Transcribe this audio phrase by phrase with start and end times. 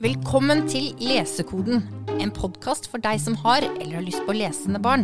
[0.00, 1.82] Velkommen til Lesekoden,
[2.24, 5.02] en podkast for deg som har eller har lyst på lesende barn.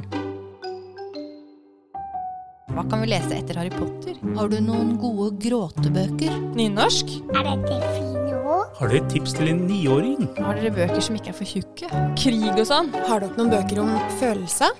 [2.73, 4.17] Hva kan vi lese etter Harry Potter?
[4.39, 6.39] Har du noen gode gråtebøker?
[6.57, 7.13] Nynorsk?
[7.29, 8.73] Er dette fine ord?
[8.81, 10.31] Har dere et tips til en niåring?
[10.41, 11.93] Har dere bøker som ikke er for tjukke?
[12.17, 12.89] Krig og sånn?
[12.97, 14.73] Har dere noen bøker om følelser?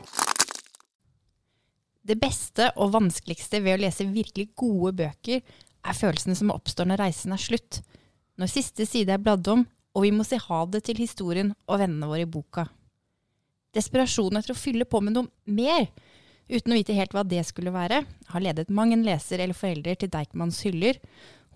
[2.09, 5.45] Det beste og vanskeligste ved å lese virkelig gode bøker,
[5.85, 7.85] er følelsene som oppstår når reisen er slutt.
[8.41, 11.81] Når siste side er bladd om, og vi må si ha det til historien og
[11.81, 12.67] vennene våre i boka.
[13.77, 15.89] Desperasjonen etter å fylle på med noe mer,
[16.53, 19.97] uten å vite helt hva det skulle være, har ledet mang en leser eller forelder
[20.01, 21.01] til Deichmans hyller,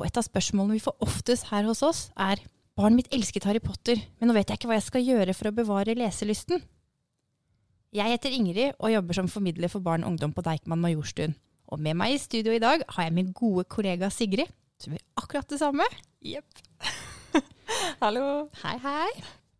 [0.01, 2.41] og et av spørsmålene vi får oftest her hos oss, er
[2.79, 5.51] Barnet mitt elsket Harry Potter, men nå vet jeg ikke hva jeg skal gjøre for
[5.51, 6.63] å bevare leselysten.
[7.93, 11.35] Jeg heter Ingrid og jobber som formidler for barn og ungdom på Deichman Majorstuen.
[11.69, 14.49] Og med meg i studio i dag har jeg min gode kollega Sigrid,
[14.81, 15.85] som gjør akkurat det samme.
[16.25, 16.70] Jepp.
[18.05, 18.49] Hallo.
[18.63, 19.11] Hei, hei.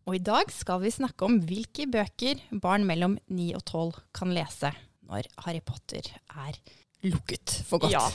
[0.09, 4.33] Og i dag skal vi snakke om hvilke bøker barn mellom 9 og 12 kan
[4.35, 4.73] lese
[5.11, 6.07] når Harry Potter
[6.47, 6.57] er
[7.05, 7.93] lukket for godt.
[7.93, 8.05] Ja.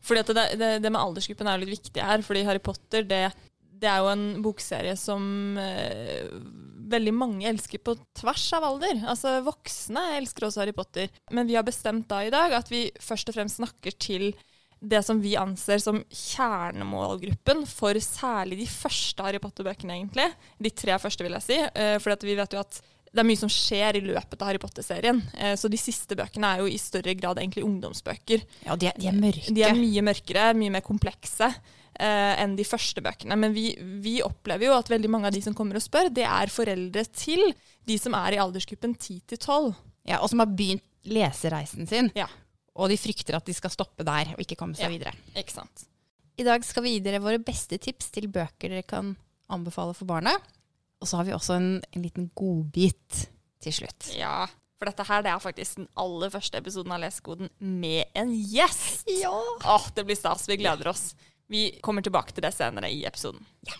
[0.00, 3.24] Fordi det, det, det med aldersgruppen er litt viktig her, fordi Harry Potter det,
[3.80, 6.30] det er jo en bokserie som eh,
[6.90, 9.02] veldig mange elsker på tvers av alder.
[9.10, 11.10] Altså Voksne elsker også Harry Potter.
[11.34, 14.30] Men vi har bestemt da i dag at vi først og fremst snakker til
[14.80, 20.30] det som vi anser som kjernemålgruppen for særlig de første Harry Potter-bøkene, egentlig.
[20.58, 21.58] De tre første, vil jeg si.
[21.60, 24.60] Eh, for vi vet jo at det er mye som skjer i løpet av Harry
[24.62, 25.20] Potter-serien.
[25.34, 28.46] Eh, så de siste bøkene er jo i større grad egentlig ungdomsbøker.
[28.68, 29.54] Ja, de er, de er mørke.
[29.54, 33.38] De er mye mørkere, mye mer komplekse eh, enn de første bøkene.
[33.40, 33.72] Men vi,
[34.04, 37.04] vi, opplever jo at veldig mange av de som kommer og spør, det er foreldre
[37.10, 37.50] til
[37.90, 39.74] de som er i aldersgruppen 10 til 12.
[40.08, 42.12] Ja, og som har begynt lesereisen sin.
[42.14, 42.28] Ja.
[42.78, 44.92] Og de frykter at de skal stoppe der og ikke komme seg Ja.
[44.94, 45.14] videre.
[45.36, 45.86] Ikke sant?
[46.38, 49.16] I dag skal vi gi dere våre beste tips til bøker dere kan
[49.50, 50.36] anbefale for barna.
[51.00, 53.26] Og så har vi også en, en liten godbit
[53.60, 54.12] til slutt.
[54.16, 54.46] Ja.
[54.78, 59.04] For dette her det er faktisk den aller første episoden av Lesekoden med en gjest.
[59.20, 59.32] Ja!
[59.64, 60.46] Åh, det blir stas.
[60.48, 61.10] Vi gleder oss.
[61.50, 63.42] Vi kommer tilbake til det senere i episoden.
[63.68, 63.76] Ja.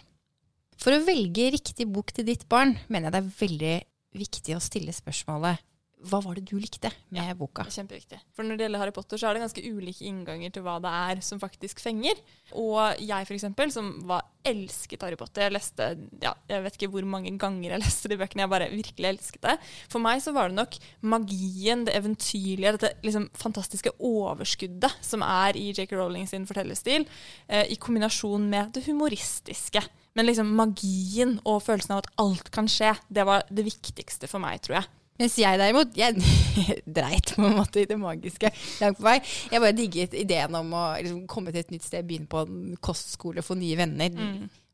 [0.80, 3.74] For å velge riktig bok til ditt barn, mener jeg det er veldig
[4.20, 5.60] viktig å stille spørsmålet
[6.08, 7.64] hva var det du likte med boka?
[7.66, 8.18] Det er Kjempeviktig.
[8.36, 10.92] For når det gjelder Harry Potter, så er det ganske ulike innganger til hva det
[10.96, 12.20] er som faktisk fenger.
[12.56, 15.86] Og jeg, for eksempel, som var elsket Harry Potter Jeg leste
[16.22, 18.46] ja, jeg vet ikke hvor mange ganger jeg leste de bøkene.
[18.46, 19.56] Jeg bare virkelig elsket det.
[19.92, 20.78] For meg så var det nok
[21.12, 25.92] magien, det eventyrlige, dette liksom fantastiske overskuddet som er i J.K.
[25.98, 27.06] Rowling sin fortellerstil,
[27.48, 29.84] eh, i kombinasjon med det humoristiske.
[30.18, 34.42] Men liksom magien og følelsen av at alt kan skje, det var det viktigste for
[34.42, 34.90] meg, tror jeg.
[35.20, 36.16] Mens jeg derimot, jeg
[36.98, 38.48] dreit på en måte i det magiske
[38.80, 39.18] langt på vei.
[39.52, 42.76] Jeg bare digget ideen om å liksom, komme til et nytt sted, begynne på en
[42.80, 44.16] kostskole, få nye venner,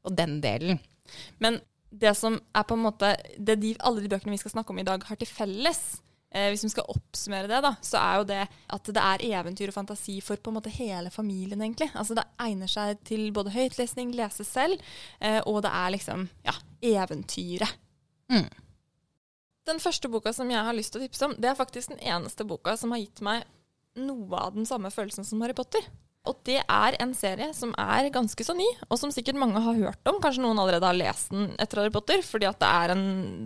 [0.07, 0.79] og den delen.
[1.43, 1.59] Men
[1.91, 4.83] det som er på en måte det de, Alle de bøkene vi skal snakke om
[4.83, 5.81] i dag, har til felles,
[6.35, 8.43] eh, hvis vi skal oppsummere det, da, så er jo det
[8.77, 11.91] at det er eventyr og fantasi for på en måte hele familien, egentlig.
[11.95, 14.79] Altså Det egner seg til både høytlesning, lese selv,
[15.19, 16.55] eh, og det er liksom ja,
[16.95, 17.83] eventyret.
[18.31, 18.49] Mm.
[19.67, 22.03] Den første boka som jeg har lyst til å tipse om, det er faktisk den
[22.15, 23.47] eneste boka som har gitt meg
[23.99, 25.87] noe av den samme følelsen som Harry Potter.
[26.27, 29.79] Og det er en serie som er ganske så ny, og som sikkert mange har
[29.79, 30.19] hørt om.
[30.23, 32.95] Kanskje noen allerede har lest den etter Harry Potter, fordi det er,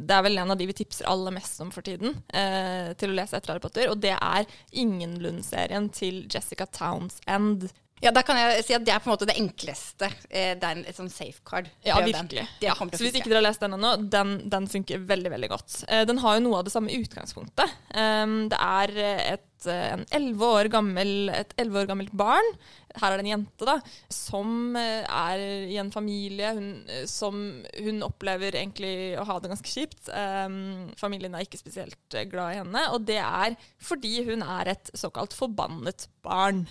[0.09, 3.13] det er vel en av de vi tipser aller mest om for tiden eh, til
[3.13, 4.49] å lese etter Harry Potter, og det er
[4.81, 7.69] Ingenlund-serien til Jessica Townsend.
[8.01, 10.09] Ja, da kan jeg si at det er på en måte det enkleste.
[10.31, 11.69] Eh, Det er en, et sånn safecard.
[11.85, 12.47] Ja, virkelig.
[12.65, 12.73] Ja.
[12.75, 15.83] Så hvis ikke dere har lest den ennå, den, den funker veldig veldig godt.
[15.89, 17.77] Eh, den har jo noe av det samme utgangspunktet.
[17.93, 22.51] Um, det er et, eh, en 11 år gammel, et 11 år gammelt barn,
[22.97, 23.77] her er det en jente, da,
[24.11, 26.71] som er i en familie hun,
[27.07, 27.37] som
[27.77, 30.09] hun opplever egentlig å ha det ganske kjipt.
[30.11, 34.91] Um, familien er ikke spesielt glad i henne, og det er fordi hun er et
[34.99, 36.65] såkalt forbannet barn.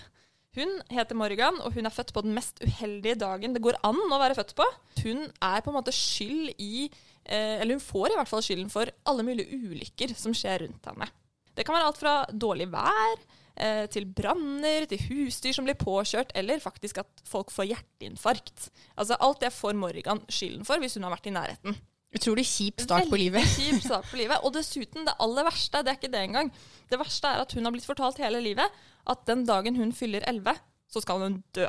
[0.58, 4.00] Hun heter Morgan, og hun er født på den mest uheldige dagen det går an
[4.10, 4.66] å være født på.
[5.04, 8.72] Hun er på en måte skyld i eh, Eller hun får i hvert fall skylden
[8.72, 11.06] for alle mulige ulykker som skjer rundt henne.
[11.54, 13.14] Det kan være alt fra dårlig vær
[13.62, 18.70] eh, til branner, til husdyr som blir påkjørt, eller faktisk at folk får hjerteinfarkt.
[18.98, 21.78] Altså Alt det får Morgan skylden for hvis hun har vært i nærheten.
[22.10, 23.44] Utrolig kjip start på livet.
[23.44, 24.42] Veldig kjip start på livet.
[24.42, 26.50] Og dessuten, det aller verste, det er ikke det engang.
[26.90, 30.24] Det verste er at hun har blitt fortalt hele livet at den dagen hun fyller
[30.28, 30.58] 11,
[30.90, 31.68] så skal hun dø.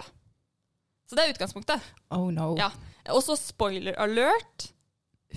[1.08, 1.92] Så det er utgangspunktet.
[2.16, 2.54] Oh no.
[2.60, 2.70] Ja.
[3.12, 4.72] Og så spoiler alert.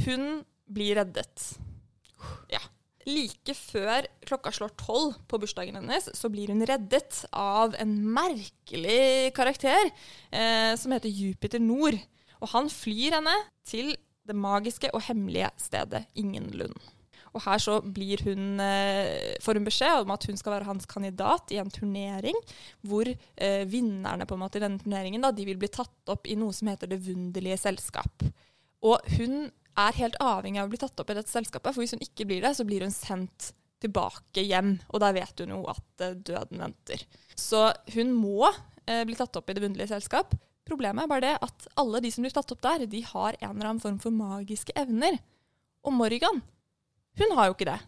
[0.05, 1.49] Hun blir reddet.
[2.53, 2.63] Ja.
[3.05, 9.35] Like før klokka slår tolv på bursdagen hennes, så blir hun reddet av en merkelig
[9.37, 9.91] karakter
[10.31, 11.99] eh, som heter Jupiter Nord.
[12.41, 13.35] Og han flyr henne
[13.69, 13.93] til
[14.25, 16.79] det magiske og hemmelige stedet Ingenlund.
[17.35, 21.51] Og her så hun, eh, får hun beskjed om at hun skal være hans kandidat
[21.51, 22.39] i en turnering,
[22.87, 26.31] hvor eh, vinnerne på en måte i denne turneringen da, de vil bli tatt opp
[26.31, 28.23] i noe som heter Det vunderlige selskap.
[28.87, 31.97] Og hun er helt avhengig av å bli tatt opp i dette selskapet, for hvis
[31.97, 33.51] hun ikke blir det, så blir hun sendt
[33.85, 37.05] tilbake hjem, og der vet hun jo at eh, døden venter.
[37.35, 37.67] Så
[37.97, 38.47] hun må
[38.87, 40.35] eh, bli tatt opp i Det vunderlige selskap.
[40.65, 43.51] Problemet er bare det at alle de som blir tatt opp der, de har en
[43.51, 45.19] eller annen form for magiske evner.
[45.85, 46.41] Og Morgan,
[47.21, 47.81] hun har jo ikke det.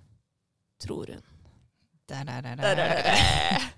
[0.85, 1.25] Tror hun.
[2.07, 3.69] Der, der, der, Der er.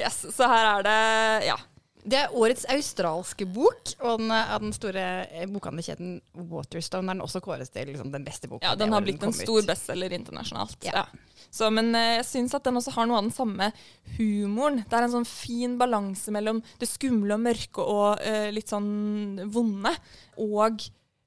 [0.00, 1.56] Yes, så her er det Ja.
[2.04, 6.18] Det er årets australske bok, og den, av den store eh, bokhandelkjeden
[6.50, 8.66] Waterstone er den også kåres til liksom, den beste boka.
[8.66, 10.76] Ja, Den har blitt den en stor bestselger internasjonalt.
[10.84, 11.00] Ja.
[11.00, 11.46] Ja.
[11.48, 13.70] Så, men eh, jeg syns at den også har noe av den samme
[14.18, 14.82] humoren.
[14.84, 19.40] Det er en sånn fin balanse mellom det skumle og mørke og uh, litt sånn
[19.54, 19.96] vonde,
[20.44, 20.84] og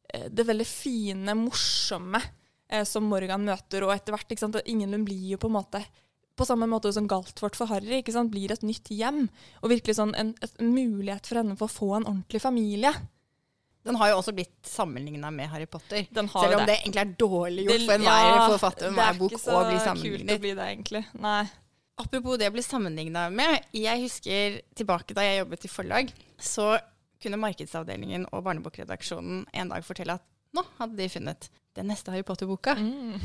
[0.07, 2.21] det veldig fine, morsomme
[2.69, 3.85] eh, som Morgan møter.
[3.87, 5.83] Og etter hvert, ikke sant, Ingenlund blir jo på en måte
[6.37, 9.23] på samme måte som Galtvort for Harry, ikke sant, blir et nytt hjem.
[9.63, 12.91] Og virkelig sånn en, en mulighet for henne for å få en ordentlig familie.
[13.87, 16.05] Den har jo også blitt sammenligna med Harry Potter.
[16.13, 16.73] Den har Selv om det.
[16.73, 19.07] det egentlig er dårlig gjort for enhver ja, forfatter det med sammenlignet.
[19.07, 21.03] hver bok ikke så å bli kult å bli det, egentlig.
[21.23, 21.41] Nei.
[21.97, 23.69] Apropos det å bli sammenligna med.
[23.73, 26.75] Jeg husker tilbake da jeg jobbet i forlag, så
[27.23, 32.25] kunne markedsavdelingen og barnebokredaksjonen en dag fortelle at nå hadde de funnet den neste Harry
[32.25, 32.73] Potter-boka.
[32.79, 33.15] Mm.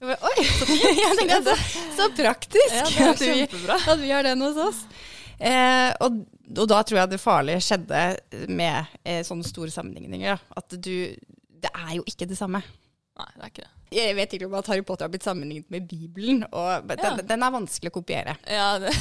[0.00, 0.44] Oi!
[0.44, 1.54] jeg tenkte, så,
[1.98, 4.80] så praktisk Ja, det at, vi, at vi har den hos oss.
[5.36, 6.22] Eh, og,
[6.54, 8.02] og da tror jeg det farlige skjedde
[8.48, 10.36] med eh, sånne store sammenligninger.
[10.36, 10.60] Da.
[10.62, 10.94] At du
[11.66, 12.62] Det er jo ikke det samme.
[13.16, 13.72] Nei, det er ikke det.
[13.96, 17.14] Jeg vet ikke om at Harry Potter har blitt sammenlignet med Bibelen, og den, Ja.
[17.22, 18.34] den er vanskelig å kopiere.
[18.50, 18.92] Ja, det.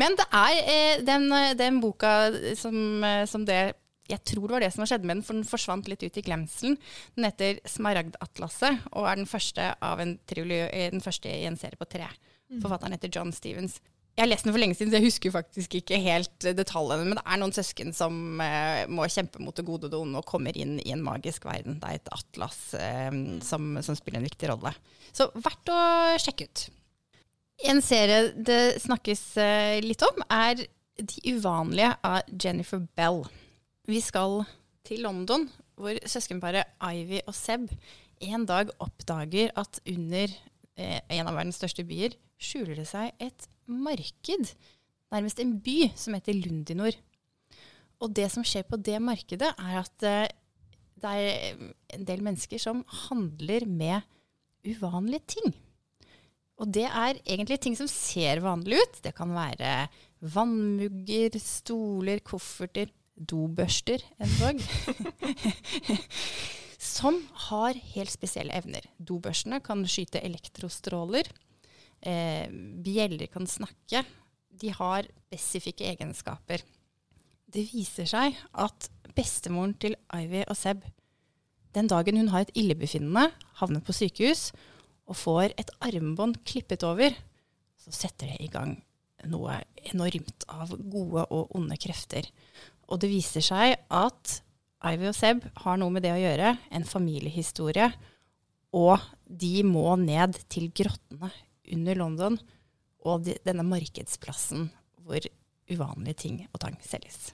[0.00, 1.28] Men det er eh, den,
[1.58, 2.12] den boka
[2.58, 2.76] som,
[3.06, 3.60] eh, som det
[4.10, 6.24] Jeg tror det var det som skjedde med den, for den forsvant litt ut i
[6.24, 6.76] glemselen.
[7.16, 11.76] Den heter 'Smaragdatlaset' og er den første, av en eh, den første i en serie
[11.80, 12.08] på tre.
[12.60, 13.80] Forfatteren heter John Stevens.
[14.14, 17.08] Jeg har lest den for lenge siden, så jeg husker faktisk ikke helt eh, detaljene.
[17.08, 20.20] Men det er noen søsken som eh, må kjempe mot det gode og det onde
[20.20, 21.80] og kommer inn i en magisk verden.
[21.82, 23.10] Det er et atlas eh,
[23.42, 24.70] som, som spiller en viktig rolle.
[25.10, 25.80] Så verdt å
[26.22, 26.66] sjekke ut.
[27.70, 30.62] En serie det snakkes eh, litt om, er
[30.94, 33.24] De uvanlige av Jennifer Bell.
[33.84, 34.46] Vi skal
[34.84, 35.44] til London,
[35.76, 37.66] hvor søskenparet Ivy og Seb
[38.24, 40.30] en dag oppdager at under
[40.80, 44.54] eh, en av verdens største byer skjuler det seg et marked.
[45.12, 46.96] Nærmest en by som heter Lundinor.
[48.00, 50.32] Og det som skjer på det markedet, er at eh,
[51.04, 51.60] det er
[51.98, 54.00] en del mennesker som handler med
[54.64, 55.52] uvanlige ting.
[56.56, 59.00] Og det er egentlig ting som ser vanlig ut.
[59.04, 59.90] Det kan være
[60.24, 64.60] vannmugger, stoler, kofferter, dobørster endog.
[66.94, 67.16] som
[67.48, 68.84] har helt spesielle evner.
[68.98, 71.30] Dobørstene kan skyte elektrostråler.
[72.04, 72.50] Eh,
[72.84, 74.04] bjeller kan snakke.
[74.54, 76.62] De har spesifikke egenskaper.
[77.54, 80.82] Det viser seg at bestemoren til Ivy og Seb,
[81.74, 84.52] den dagen hun har et illebefinnende, havner på sykehus
[85.10, 87.14] og får et armbånd klippet over,
[87.82, 88.76] så setter det i gang
[89.30, 89.56] noe
[89.90, 92.28] enormt av gode og onde krefter.
[92.88, 94.38] Og det viser seg at
[94.84, 97.88] Ivy og Seb har noe med det å gjøre, en familiehistorie,
[98.74, 101.30] og de må ned til grottene
[101.72, 102.36] under London
[103.04, 104.68] og de, denne markedsplassen
[105.04, 105.24] hvor
[105.70, 107.32] uvanlige ting og tang selges.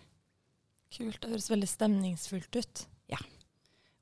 [0.90, 1.20] Kult.
[1.22, 2.82] Det høres veldig stemningsfullt ut.
[3.10, 3.20] Ja.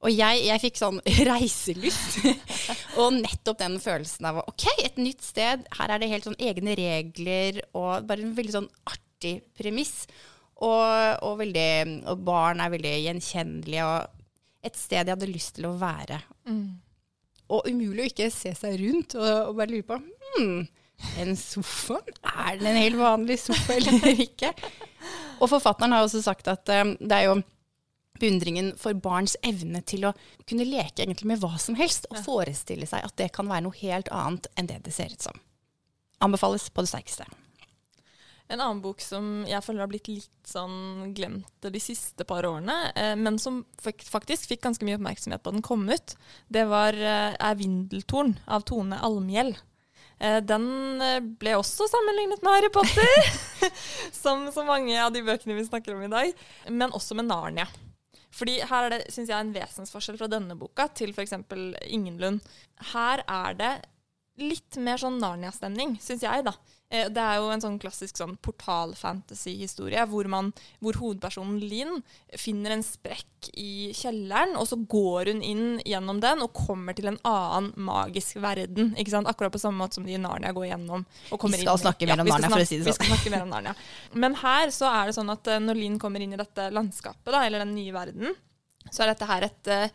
[0.05, 1.00] Og jeg, jeg fikk sånn
[1.31, 2.19] reiselyst.
[3.00, 5.67] og nettopp den følelsen av OK, et nytt sted.
[5.78, 10.07] Her er det helt sånn egne regler og bare en veldig sånn artig premiss.
[10.59, 11.71] Og, og, veldig,
[12.11, 13.87] og barn er veldig gjenkjennelige.
[13.87, 16.21] Og et sted jeg hadde lyst til å være.
[17.49, 20.67] Og umulig å ikke se seg rundt og, og bare lure på hmm,
[21.23, 22.00] en sofa?
[22.27, 24.53] Er den en helt vanlig sofa eller ikke?
[25.38, 27.38] Og forfatteren har også sagt at um, det er jo
[28.19, 30.15] beundringen for barns evne til å
[30.49, 33.79] kunne leke egentlig med hva som helst, og forestille seg at det kan være noe
[33.79, 35.38] helt annet enn det det ser ut som.
[36.25, 37.29] Anbefales på det sterkeste.
[38.49, 42.76] En annen bok som jeg føler har blitt litt sånn glemt de siste par årene,
[42.97, 46.14] eh, men som faktisk fikk ganske mye oppmerksomhet da den kom ut,
[46.49, 49.52] det var eh, er 'Vindeltorn' av Tone Almhjell.
[50.19, 50.64] Eh, den
[51.38, 53.28] ble også sammenlignet med Harry Potter,
[54.23, 56.33] som så mange av de bøkene vi snakker om i dag,
[56.73, 57.69] men også med Narnia.
[58.38, 61.37] Fordi her er det, synes jeg, en vesensforskjell fra denne boka til f.eks.
[61.88, 62.40] Ingenlund.
[62.95, 63.73] Her er det
[64.38, 66.52] litt mer sånn Narnia-stemning, syns jeg, da.
[66.90, 72.02] Eh, Det er jo en sånn klassisk sånn portal-fantasy-historie hvor, man- hvor hovedpersonen Linn
[72.37, 77.09] finner en sprekk i kjelleren, og så går hun inn gjennom den og kommer til
[77.09, 78.95] en annen magisk verden.
[78.97, 79.28] Ikke sant?
[79.28, 81.04] Akkurat på samme måte som de i Narnia går gjennom.
[81.33, 82.92] Og kommer Vi skal inn snakke mer om ja, Narnia, for å si det sånn.
[82.92, 83.75] Vi skal snakke mer om Narnia.
[84.14, 87.30] Men her så er det sånn at eh, når Linn kommer inn i dette landskapet,
[87.33, 88.35] da, eller den nye verden,
[88.90, 89.88] så er dette her et eh,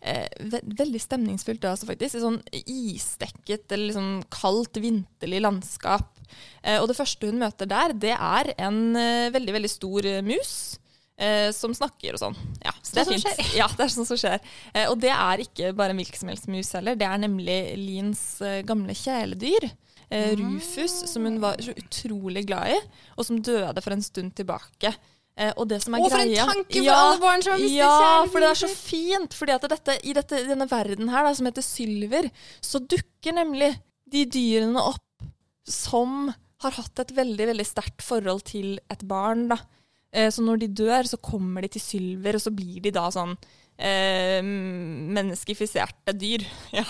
[0.00, 2.16] ve veldig stemningsfullt, det også, faktisk.
[2.16, 6.16] Et sånn isdekket eller liksom kaldt, vinterlig landskap.
[6.62, 10.22] Eh, og det første hun møter der, det er en eh, veldig, veldig stor eh,
[10.24, 10.54] mus.
[11.20, 12.36] eh, som snakker og sånn.
[12.64, 13.52] Ja, det er Sånn fint.
[13.58, 14.40] Ja, det er sånn som skjer.
[14.72, 16.96] Eh, og det er ikke bare en hvilken som helst mus heller.
[16.96, 19.68] Det er nemlig Lins eh, gamle kjæledyr.
[20.10, 22.78] Eh, Rufus, som hun var så utrolig glad i,
[23.14, 24.90] og som døde for en stund tilbake.
[25.40, 27.62] Eh, og det som er Å, for en greia tanke for alle barn som har
[27.62, 28.32] mistet Ja, kjæledyr.
[28.32, 29.36] for det er så fint.
[29.72, 32.30] dette, i dette, denne verden her, da, som heter Sylver,
[32.60, 33.70] så dukker nemlig
[34.10, 35.24] de dyrene opp
[35.64, 39.48] som har hatt et veldig veldig sterkt forhold til et barn.
[39.48, 39.56] da.
[40.12, 43.08] Eh, så når de dør, så kommer de til Sylver, og så blir de da
[43.14, 43.36] sånn
[43.80, 46.44] eh, menneskifiserte dyr.
[46.80, 46.84] Ja.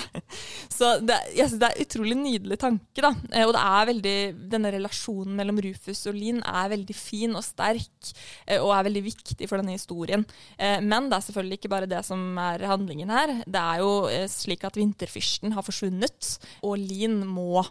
[0.70, 3.02] Så det, jeg synes det er en utrolig nydelig tanke.
[3.02, 3.12] da.
[3.32, 4.16] Eh, og det er veldig,
[4.52, 8.12] denne relasjonen mellom Rufus og Lin er veldig fin og sterk,
[8.46, 10.26] eh, og er veldig viktig for denne historien.
[10.58, 13.34] Eh, men det er selvfølgelig ikke bare det som er handlingen her.
[13.46, 17.64] Det er jo eh, slik at vinterfyrsten har forsvunnet, og Lin må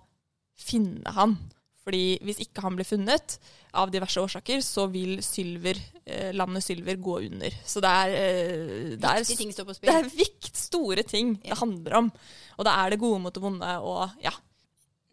[0.59, 1.37] finne han.
[1.85, 3.39] Fordi hvis ikke han blir funnet,
[3.77, 7.53] av diverse årsaker, så vil Sylver, eh, landet Sylver gå under.
[7.65, 11.35] Så det er, eh, det er, Viktige ting står på det er vikt store ting
[11.43, 12.11] det handler om.
[12.57, 14.31] Og da er det gode mot det vonde og ja.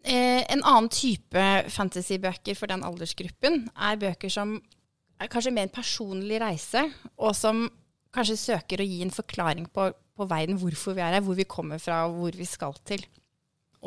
[0.03, 4.61] Eh, en annen type fantasybøker for den aldersgruppen er bøker som
[5.19, 6.85] er kanskje mer en personlig reise,
[7.17, 7.65] og som
[8.13, 11.47] kanskje søker å gi en forklaring på, på veien hvorfor vi er her, hvor vi
[11.49, 13.03] kommer fra og hvor vi skal til.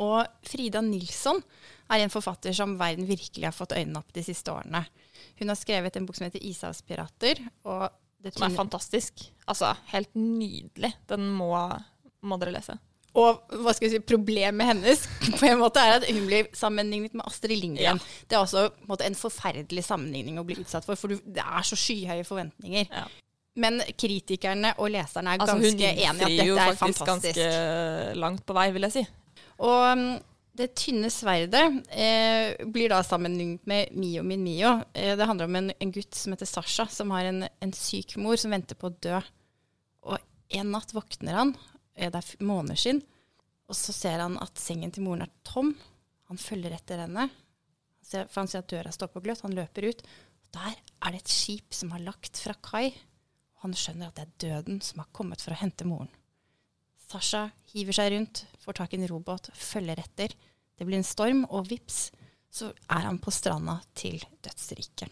[0.01, 1.41] Og Frida Nilsson
[1.91, 4.83] er en forfatter som verden virkelig har fått øynene opp de siste årene.
[5.41, 7.43] Hun har skrevet en bok som heter 'Ishavspirater'.
[7.63, 7.89] og
[8.21, 9.13] det Som er fantastisk.
[9.47, 10.93] Altså, helt nydelig.
[11.09, 11.57] Den må,
[12.21, 12.77] må dere lese.
[13.17, 15.01] Og hva skal vi si, problemet hennes
[15.39, 17.99] på en måte er at hun blir sammenlignet med Astrid Lindgren.
[18.29, 21.43] Det er også på en, måte, en forferdelig sammenligning å bli utsatt for, for det
[21.43, 22.87] er så skyhøye forventninger.
[22.87, 23.07] Ja.
[23.59, 26.45] Men kritikerne og leserne er Altså, ganske enige i at fantastisk.
[26.45, 29.03] Hun frir er faktisk ganske langt på vei, vil jeg si.
[29.61, 30.05] Og um,
[30.57, 31.63] det tynne sverdet
[31.95, 34.81] eh, blir da sammenlignet med Mio min Mio.
[34.93, 38.17] Eh, det handler om en, en gutt som heter Sasha, som har en, en syk
[38.19, 39.21] mor som venter på å dø.
[40.11, 40.17] Og
[40.59, 41.55] en natt våkner han,
[41.95, 43.01] eh, det er måneder måneskinn,
[43.71, 45.71] og så ser han at sengen til moren er tom.
[46.27, 47.29] Han følger etter henne,
[48.03, 49.45] for han ser at døra står på gløtt.
[49.45, 50.01] Han løper ut.
[50.03, 52.89] Og der er det et skip som har lagt fra kai.
[53.63, 56.11] Han skjønner at det er døden som har kommet for å hente moren.
[57.11, 60.33] Sasha hiver seg rundt, får tak i en robåt, følger etter.
[60.77, 62.09] Det blir en storm, og vips,
[62.51, 65.11] så er han på stranda til dødsriket.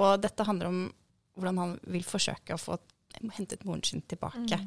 [0.00, 0.80] Og dette handler om
[1.36, 2.78] hvordan han vil forsøke å få
[3.36, 4.60] hentet moren sin tilbake.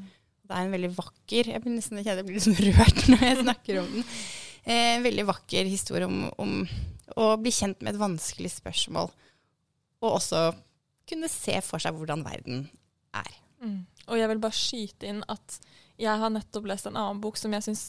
[0.43, 3.79] Det er en veldig vakker Jeg blir nesten jeg blir sånn rørt når jeg snakker
[3.81, 4.09] om den.
[4.63, 6.59] Eh, en veldig vakker historie om, om
[7.19, 9.11] å bli kjent med et vanskelig spørsmål.
[10.03, 10.49] Og også
[11.09, 12.65] kunne se for seg hvordan verden
[13.15, 13.31] er.
[14.11, 15.57] Og jeg vil bare skyte inn at
[16.01, 17.83] jeg har nettopp lest en annen bok som jeg syns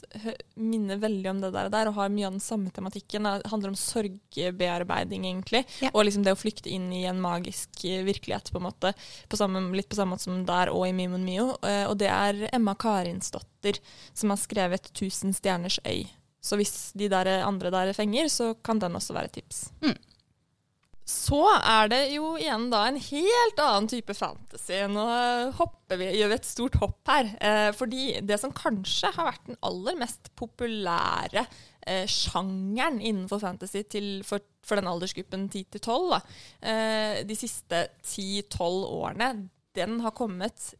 [0.60, 3.24] minner veldig om det der, der, og har mye av den samme tematikken.
[3.24, 5.64] Det handler om sorgbearbeiding, egentlig.
[5.80, 5.90] Ja.
[5.94, 8.92] Og liksom det å flykte inn i en magisk eh, virkelighet, på en måte.
[9.28, 11.54] På samme, litt på samme måte som der og i Mimon Mio.
[11.64, 13.80] Eh, Og det er Emma Karinsdotter
[14.12, 16.08] som har skrevet 'Tusen stjerners øy'.
[16.44, 19.70] Så hvis de der andre der fenger, så kan den også være et tips.
[21.04, 24.78] Så er det jo igjen da en helt annen type fantasy.
[24.88, 25.04] Nå
[25.92, 27.28] vi, gjør vi et stort hopp her.
[27.44, 31.44] Eh, fordi det som kanskje har vært den aller mest populære
[31.84, 36.16] eh, sjangeren innenfor fantasy til, for, for den aldersgruppen 10-12,
[36.72, 39.30] eh, de siste 10-12 årene,
[39.76, 40.72] den har kommet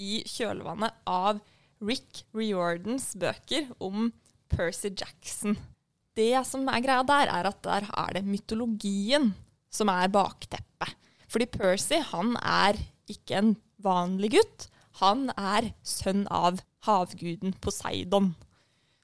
[0.00, 1.40] i kjølvannet av
[1.80, 4.10] Rick Riordans bøker om
[4.52, 5.56] Percy Jackson.
[6.12, 9.32] Det som er greia der, er at der er det mytologien
[9.72, 10.96] som er bakteppet.
[11.30, 12.78] Fordi Percy, han er
[13.10, 14.68] ikke en vanlig gutt.
[15.00, 18.32] Han er sønn av havguden Poseidon.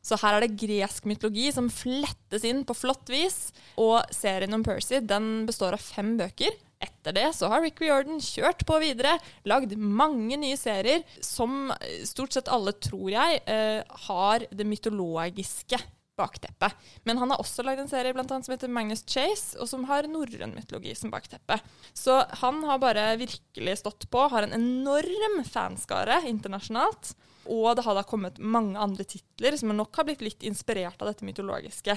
[0.06, 3.50] Så her er det gresk mytologi som flettes inn på flott vis.
[3.80, 6.54] Og serien om Percy den består av fem bøker.
[6.82, 9.14] Etter det så har Rick Riordan kjørt på videre,
[9.48, 15.80] lagd mange nye serier som eh, stort sett alle, tror jeg, eh, har det mytologiske
[16.16, 16.70] bakteppe.
[17.04, 19.84] Men han har også lagd en serie blant annet som heter Magnus Chase, og som
[19.90, 21.58] har norrøn mytologi som bakteppe.
[21.92, 27.14] Så han har bare virkelig stått på, har en enorm fanskare internasjonalt.
[27.52, 31.12] Og det har da kommet mange andre titler som nok har blitt litt inspirert av
[31.12, 31.94] dette mytologiske.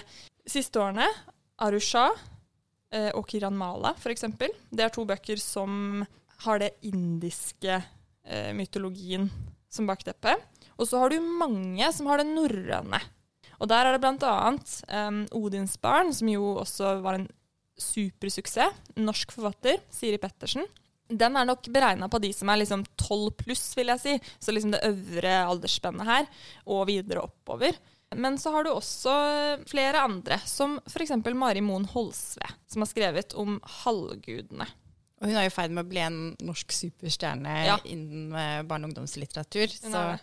[0.50, 1.08] Siste årene
[1.66, 2.06] Arusha
[2.94, 4.28] eh, og Kiranmala, f.eks.
[4.70, 6.04] Det er to bøker som
[6.46, 9.28] har det indiske eh, mytologien
[9.70, 10.38] som bakteppe.
[10.80, 13.02] Og så har du mange som har det norrøne.
[13.60, 14.36] Og der er det bl.a.
[15.08, 17.28] Um, Odinsbarn, som jo også var en
[17.80, 18.76] supersuksess.
[19.00, 20.66] Norsk forfatter, Siri Pettersen.
[21.10, 24.18] Den er nok beregna på de som er liksom 12 pluss, vil jeg si.
[24.40, 26.28] Så liksom det øvre aldersspennet her,
[26.70, 27.78] og videre oppover.
[28.18, 29.14] Men så har du også
[29.70, 31.14] flere andre, som f.eks.
[31.34, 34.66] Mari Moen Holsve, som har skrevet om halvgudene.
[35.20, 37.78] Og hun er i ferd med å bli en norsk superstjerne Ja.
[37.86, 40.22] innen eh, barne- og ungdomslitteratur, så er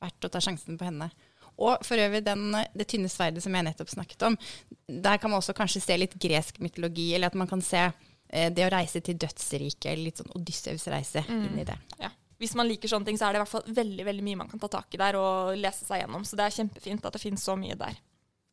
[0.00, 1.10] verdt å ta sjansen på henne.
[1.58, 4.38] Og for øvrig den, det tynne sverdet som jeg nettopp snakket om,
[4.86, 8.48] der kan man også kanskje se litt gresk mytologi, eller at man kan se eh,
[8.54, 11.76] det å reise til dødsriket, eller litt sånn Odysseus reise inn i det.
[11.98, 12.12] Ja.
[12.38, 14.50] Hvis man liker sånne ting, så er det i hvert fall veldig veldig mye man
[14.50, 16.22] kan ta tak i der og lese seg gjennom.
[16.22, 17.98] Så det er kjempefint at det finnes så mye der.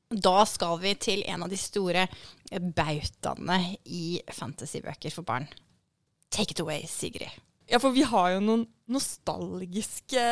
[0.09, 2.07] Da skal vi til en av de store
[2.50, 5.45] bautaene i fantasybøker for barn.
[6.33, 7.29] Take it away, Sigrid.
[7.65, 10.24] Ja, for vi har jo noen nostalgiske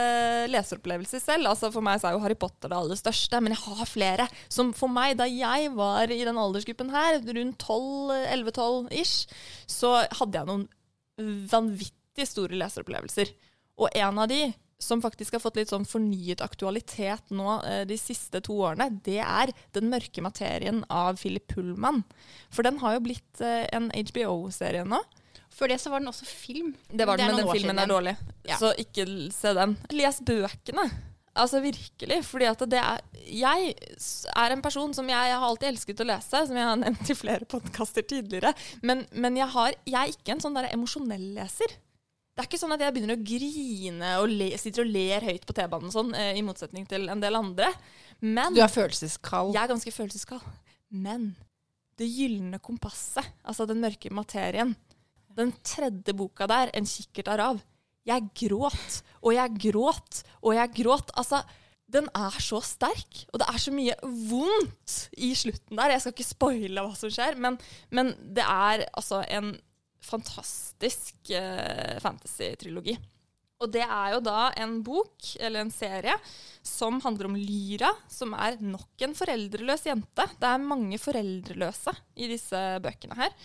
[0.53, 1.49] leseropplevelser selv.
[1.49, 4.27] Altså For meg er jo Harry Potter det aller største, men jeg har flere.
[4.53, 9.15] Som for meg, da jeg var i den aldersgruppen her, rundt 11-12-ish,
[9.65, 10.67] så hadde jeg noen
[11.49, 13.33] vanvittig store leseropplevelser.
[13.81, 14.43] Og en av de
[14.83, 19.21] som faktisk har fått litt sånn fornyet aktualitet nå eh, de siste to årene, det
[19.23, 22.03] er Den mørke materien av Philip Pullman.
[22.53, 24.99] For den har jo blitt eh, en HBO-serie nå.
[25.53, 26.73] For det så var den også film.
[26.89, 28.15] Det var den, det men den filmen siden er dårlig.
[28.49, 28.57] Ja.
[28.57, 29.75] Så ikke se den.
[29.93, 30.87] Les bøkene.
[31.33, 32.19] Altså virkelig.
[32.25, 33.73] Fordi at det er Jeg
[34.35, 37.09] er en person som jeg, jeg har alltid elsket å lese, som jeg har nevnt
[37.09, 38.53] i flere podkaster tidligere.
[38.81, 41.77] Men, men jeg, har, jeg er ikke en sånn der emosjonell leser.
[42.33, 45.43] Det er ikke sånn at jeg begynner å grine og le, sitter og ler høyt
[45.45, 47.67] på T-banen sånn, eh, i motsetning til en del andre.
[48.25, 49.53] Men Du er følelseskald.
[49.53, 50.47] jeg er ganske følelseskald.
[50.89, 51.35] Men
[51.97, 54.73] Det gylne kompasset, altså den mørke materien,
[55.37, 57.61] den tredje boka der, En kikkert av rav,
[58.07, 61.13] jeg gråt, og jeg gråt, og jeg gråt.
[61.19, 61.43] Altså,
[61.93, 65.93] den er så sterk, og det er så mye vondt i slutten der.
[65.93, 67.59] Jeg skal ikke spoile hva som skjer, men,
[67.93, 69.53] men det er altså en
[70.03, 72.97] fantastisk uh, fantasy-trilogi.
[73.63, 76.15] Og det er jo da en bok, eller en serie,
[76.65, 80.25] som handler om Lyra, som er nok en foreldreløs jente.
[80.39, 83.37] Det er mange foreldreløse i disse bøkene her.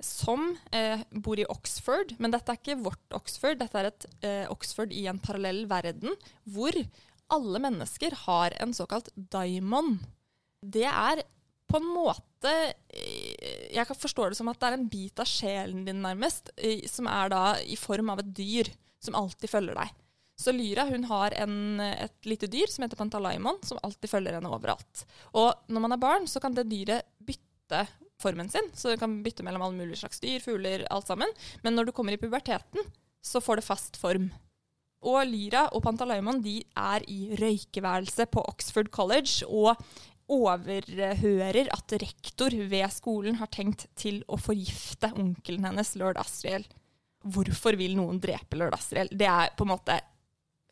[0.00, 3.58] Som eh, bor i Oxford, men dette er ikke vårt Oxford.
[3.60, 6.16] Dette er et eh, Oxford i en parallell verden,
[6.48, 6.76] hvor
[7.30, 9.98] alle mennesker har en såkalt daimon.
[10.60, 11.22] Det er
[11.70, 15.28] på en måte eh, Jeg kan forstå det som at det er en bit av
[15.28, 19.78] sjelen din, nærmest, eh, som er da i form av et dyr som alltid følger
[19.78, 19.94] deg.
[20.40, 24.48] Så Lyra hun har en, et lite dyr som heter Pantalaimon, som alltid følger henne
[24.48, 25.04] overalt.
[25.36, 27.84] Og når man er barn, så kan det dyret bytte
[28.22, 28.68] formen sin.
[28.76, 31.32] Så du kan bytte mellom alle mulige slags dyr, fugler, alt sammen.
[31.64, 32.86] Men når du kommer i puberteten,
[33.20, 34.30] så får det fast form.
[35.00, 39.80] Og Lyra og Pantalaimon de er i røykeværelse på Oxford College og
[40.30, 46.66] overhører at rektor ved skolen har tenkt til å forgifte onkelen hennes, lord Asriel.
[47.20, 49.10] Hvorfor vil noen drepe lord Asriel?
[49.12, 49.98] Det er på en måte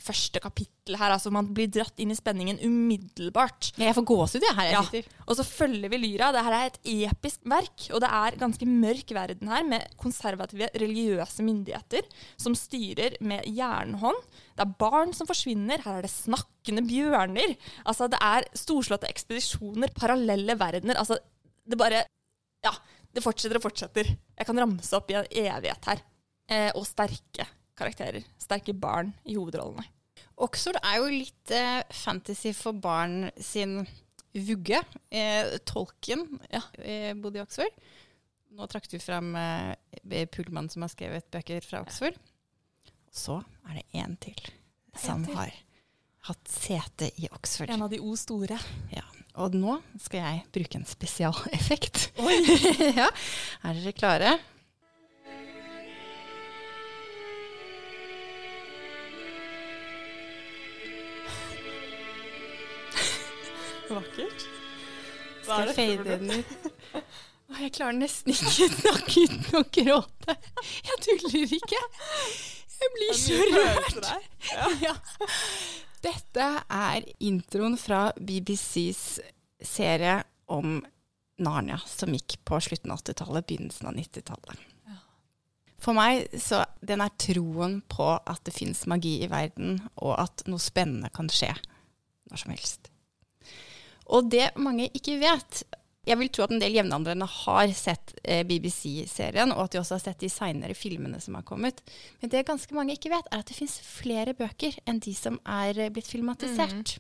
[0.01, 1.11] første kapittel her.
[1.13, 3.73] altså Man blir dratt inn i spenningen umiddelbart.
[3.79, 4.83] Jeg får gåsehud her jeg Ja.
[4.83, 5.09] sitter.
[5.27, 6.33] Og så følger vi Lyra.
[6.33, 11.43] Dette er et episk verk, og det er ganske mørk verden her, med konservative religiøse
[11.43, 12.03] myndigheter
[12.37, 14.17] som styrer med jernhånd.
[14.57, 17.57] Det er barn som forsvinner, her er det snakkende bjørner.
[17.85, 20.97] Altså, det er storslåtte ekspedisjoner, parallelle verdener.
[20.97, 21.19] Altså,
[21.69, 22.05] det bare
[22.65, 22.73] Ja,
[23.15, 24.05] det fortsetter og fortsetter.
[24.37, 26.01] Jeg kan ramse opp i en evighet her.
[26.51, 27.47] Eh, og sterke
[27.79, 28.27] karakterer.
[28.43, 29.87] Sterke barn i hovedrollene.
[30.43, 33.81] Oxford er jo litt eh, fantasy for barn sin
[34.35, 34.81] vugge.
[35.11, 36.61] Eh, tolken Ja.
[36.79, 37.75] eh, bodde i Oxford.
[38.59, 42.17] Nå trakk du fram eh, Pullman som har skrevet bøker fra Oxford.
[43.15, 43.39] Så
[43.69, 44.39] er det én til
[44.99, 45.35] som til.
[45.39, 45.53] har
[46.29, 47.71] hatt sete i Oxford.
[47.71, 48.59] En av de O store.
[48.95, 49.05] Ja.
[49.39, 52.09] Og nå skal jeg bruke en spesialeffekt.
[52.99, 53.07] ja.
[53.63, 54.33] Er dere klare?
[63.89, 64.47] Vakkert.
[65.43, 66.71] Skal jeg fade den ut?
[67.59, 70.35] Jeg klarer nesten ikke å snakke uten å gråte.
[70.85, 71.81] Jeg tuller ikke.
[72.79, 74.11] Jeg blir så rørt.
[74.85, 74.93] Ja.
[76.05, 79.01] Dette er introen fra BBCs
[79.65, 80.21] serie
[80.53, 80.79] om
[81.43, 84.69] Narnia, som gikk på slutten av 80-tallet, begynnelsen av 90-tallet.
[85.83, 90.45] For meg så den er troen på at det fins magi i verden, og at
[90.51, 91.53] noe spennende kan skje
[92.29, 92.91] når som helst.
[94.09, 95.65] Og det mange ikke vet
[96.09, 99.99] jeg vil tro at en del jevnaldrende har sett eh, BBC-serien, og at de også
[99.99, 101.83] har sett de seinere filmene som har kommet.
[102.23, 105.37] Men det ganske mange ikke vet, er at det fins flere bøker enn de som
[105.45, 106.97] er eh, blitt filmatisert.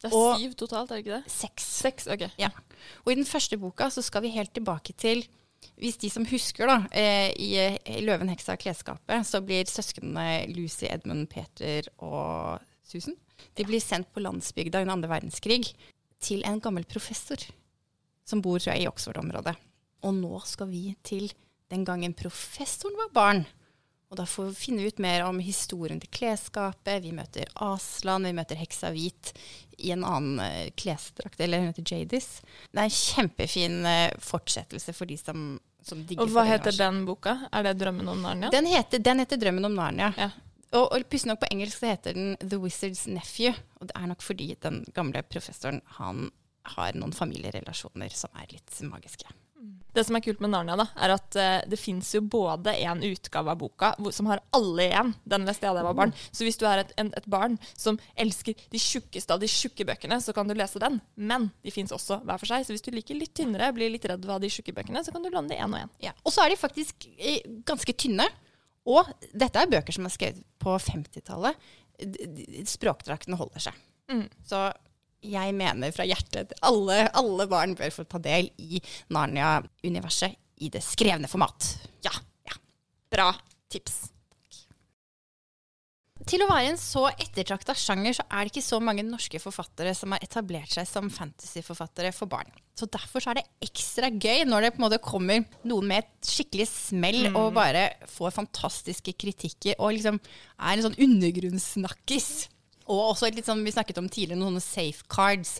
[0.00, 1.32] Det er Og- syv totalt, er det ikke det?
[1.32, 1.68] Seks.
[1.84, 2.26] Seks, ok.
[2.40, 2.50] Ja.
[3.04, 5.26] Og i den første boka så skal vi helt tilbake til
[5.80, 7.56] hvis de som husker, da, eh, i,
[7.88, 13.16] i 'Løven, heksa og klesskapet', så blir søsknene Lucy, Edmund, Peter og Susan
[13.56, 15.74] De blir sendt på landsbygda under andre verdenskrig
[16.24, 17.40] til en gammel professor
[18.24, 19.54] som bor tror jeg, i Oxford-området.
[20.04, 21.28] Og nå skal vi til
[21.72, 23.44] den gangen professoren var barn.
[24.12, 27.02] Og da får vi finne ut mer om historien til klesskapet.
[27.02, 29.32] Vi møter Aslan, vi møter Heksa Hvit
[29.82, 32.28] i en annen eh, klesdrakt, eller hun heter Jadis.
[32.70, 37.02] Det er en kjempefin eh, fortsettelse for de som, som digger Og hva heter den
[37.08, 37.40] boka?
[37.50, 38.52] Er det 'Drømmen om Narnia'?
[38.54, 40.12] Den heter, den heter 'Drømmen om Narnia'.
[40.20, 40.30] Ja.
[40.74, 43.54] Og, og pussig nok på engelsk så heter den 'The Wizard's Nephew'.
[43.80, 46.30] Og det er nok fordi den gamle professoren han
[46.74, 49.28] har noen familierelasjoner som er litt magiske.
[49.94, 53.04] Det som er kult med Narnia, da, er at uh, det fins jo både en
[53.06, 55.12] utgave av boka hvor, som har alle igjen.
[55.22, 56.14] Den leste jeg da jeg var barn.
[56.34, 59.86] Så hvis du er et, en, et barn som elsker de tjukkeste av de tjukke
[59.86, 60.98] bøkene, så kan du lese den.
[61.14, 62.66] Men de fins også hver for seg.
[62.66, 65.22] Så hvis du liker litt tynnere, blir litt redd av de tjukke bøkene, så kan
[65.22, 65.94] du låne de én og én.
[66.02, 66.16] Ja.
[66.26, 68.26] Og så er de faktisk eh, ganske tynne.
[68.90, 71.56] Og dette er bøker som er skrevet på 50-tallet.
[71.98, 72.46] D- d-
[73.40, 73.78] holder seg.
[74.12, 74.26] Mm.
[74.44, 74.66] Så
[75.24, 78.80] jeg mener fra hjertet at alle, alle barn bør få ta del i
[79.14, 81.70] Narnia-universet i det skrevne format.
[82.04, 82.12] Ja.
[82.44, 82.58] ja.
[83.12, 83.30] Bra
[83.72, 84.10] tips.
[86.24, 89.90] Til å være en så ettertrakta sjanger, så er det ikke så mange norske forfattere
[89.96, 92.48] som har etablert seg som fantasyforfattere for barn.
[92.74, 96.00] Så derfor så er det ekstra gøy når det på en måte kommer noen med
[96.00, 102.30] et skikkelig smell og bare får fantastiske kritikker og liksom er en sånn undergrunnssnakkis.
[102.88, 105.58] Og også litt sånn, vi snakket om tidligere, noen safecards.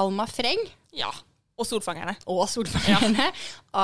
[0.00, 0.64] Alma Freng
[0.96, 1.12] Ja.
[1.56, 2.16] Og Solfangerne.
[2.28, 3.30] og Solfangerne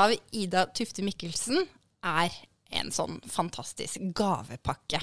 [0.01, 1.61] av Ida Tufte Mikkelsen
[2.05, 2.33] er
[2.73, 5.01] en sånn fantastisk gavepakke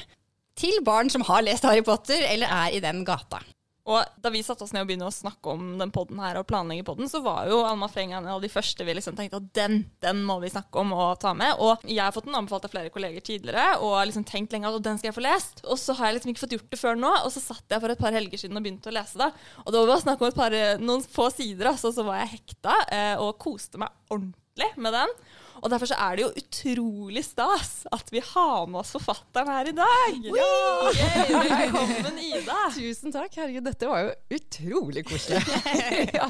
[0.60, 3.42] til barn som har lest Harry Potter eller er i den gata.
[3.90, 6.46] Og da vi satte oss ned og begynte å snakke om den podden her og
[6.50, 9.48] planlegge podden, så var jo Alma Freng en av de første vi liksom tenkte at
[9.58, 11.56] den, den må vi snakke om og ta med.
[11.58, 14.86] Og jeg har fått den anbefalt av flere kolleger tidligere og liksom tenkt lenge at
[14.86, 15.64] den skal jeg få lest.
[15.66, 17.82] Og så har jeg liksom ikke fått gjort det før nå, og så satt jeg
[17.82, 19.32] for et par helger siden og begynte å lese det.
[19.66, 22.78] Og det var bare snakk om par, noen få sider, altså, så var jeg hekta
[22.94, 25.20] eh, og koste meg ordentlig med den.
[25.60, 29.70] Og derfor så er det jo utrolig stas at vi har med oss forfatteren her
[29.72, 30.20] i dag.
[30.30, 32.60] Yay, velkommen, Ida.
[32.76, 33.34] Tusen takk.
[33.40, 35.42] Herregud, dette var jo utrolig koselig.
[36.20, 36.30] ja.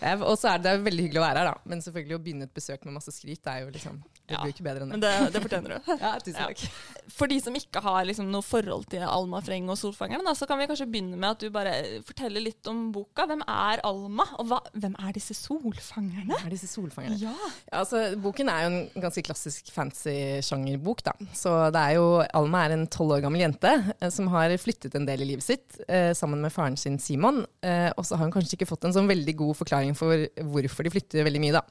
[0.00, 1.70] Ja, Og så er det jo veldig hyggelig å være her, da.
[1.72, 4.42] Men selvfølgelig å begynne et besøk med masse skryt, det er jo liksom Det Ja.
[4.44, 5.10] blir ikke bedre enn Men det.
[5.18, 5.92] det, det fortjener du.
[6.04, 6.46] Ja, tusen Ja.
[6.46, 6.62] takk.
[7.10, 10.46] For de som ikke har liksom noe forhold til Alma Freng og Solfangeren, da, så
[10.46, 11.72] kan vi kanskje begynne med at du bare
[12.06, 13.26] forteller litt om boka.
[13.26, 16.30] Hvem er Alma, og hva, hvem er disse solfangerne?
[16.36, 17.18] Hvem er disse solfangerne?
[17.18, 17.32] Ja.
[17.72, 20.14] Ja, altså, boken er jo en ganske klassisk fancy
[20.46, 21.02] sjangerbok.
[21.02, 21.12] da.
[21.34, 22.06] Så det er jo,
[22.38, 25.42] Alma er en tolv år gammel jente eh, som har flyttet en del i livet
[25.46, 27.42] sitt eh, sammen med faren sin Simon.
[27.66, 30.86] Eh, og så har hun kanskje ikke fått en sånn veldig god forklaring for hvorfor
[30.86, 31.58] de flytter veldig mye.
[31.58, 31.62] da.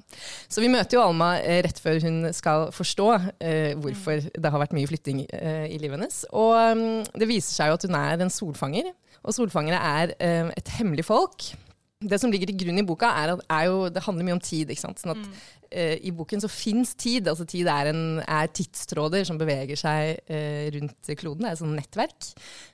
[0.49, 3.07] Så vi møter jo Alma eh, rett før hun skal forstå
[3.39, 6.21] eh, hvorfor det har vært mye flytting eh, i livet hennes.
[6.35, 6.83] Og um,
[7.15, 8.91] det viser seg jo at hun er en solfanger.
[9.23, 11.51] Og solfangere er eh, et hemmelig folk.
[11.99, 14.43] Det som ligger til grunn i boka, er, at, er jo, det handler mye om
[14.43, 14.69] tid.
[14.71, 15.01] ikke sant?
[15.01, 15.23] Sånn at
[15.67, 17.27] eh, I boken så fins tid.
[17.27, 21.43] altså Tid er, en, er tidstråder som beveger seg eh, rundt kloden.
[21.43, 22.29] Det er et sånt nettverk.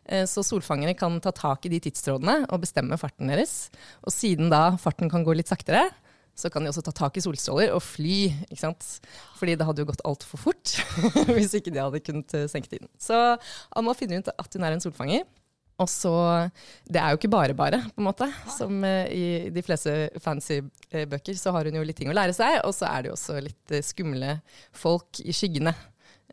[0.06, 3.72] Eh, så solfangere kan ta tak i de tidstrådene og bestemme farten deres.
[4.06, 5.88] Og siden da farten kan gå litt saktere,
[6.36, 8.20] så kan de også ta tak i solstråler og fly.
[8.50, 8.90] ikke sant?
[9.40, 10.76] Fordi det hadde jo gått altfor fort
[11.36, 12.92] hvis ikke de hadde kunnet eh, senke tiden.
[13.00, 13.16] Så
[13.76, 15.26] Anna finner ut at hun er en solfanger.
[15.76, 16.12] Og så
[16.88, 18.30] Det er jo ikke bare bare, på en måte.
[18.52, 22.16] Som eh, i de fleste fancy eh, bøker, så har hun jo litt ting å
[22.16, 22.62] lære seg.
[22.68, 24.38] Og så er det jo også litt skumle
[24.76, 25.76] folk i skyggene.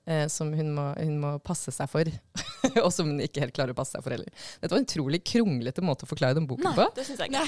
[0.07, 2.09] Eh, Som hun må, hun må passe seg for,
[2.85, 4.31] og som hun ikke helt klarer å passe seg for heller.
[4.61, 6.89] Dette var en utrolig kronglete måte å forklare den boken på.
[6.97, 7.45] Det syns jeg ikke.